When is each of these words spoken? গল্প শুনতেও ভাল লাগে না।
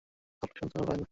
গল্প 0.43 0.53
শুনতেও 0.55 0.81
ভাল 0.81 0.83
লাগে 0.83 0.89
না। 0.89 0.99